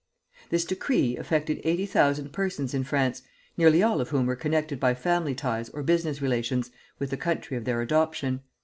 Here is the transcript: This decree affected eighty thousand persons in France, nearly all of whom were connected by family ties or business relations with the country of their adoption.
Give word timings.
This 0.49 0.65
decree 0.65 1.15
affected 1.15 1.61
eighty 1.63 1.85
thousand 1.85 2.33
persons 2.33 2.73
in 2.73 2.83
France, 2.83 3.21
nearly 3.55 3.83
all 3.83 4.01
of 4.01 4.09
whom 4.09 4.25
were 4.25 4.35
connected 4.35 4.79
by 4.79 4.95
family 4.95 5.35
ties 5.35 5.69
or 5.69 5.83
business 5.83 6.23
relations 6.23 6.71
with 6.97 7.11
the 7.11 7.17
country 7.17 7.55
of 7.55 7.65
their 7.65 7.81
adoption. 7.83 8.41